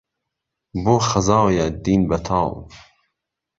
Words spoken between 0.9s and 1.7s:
خهزایه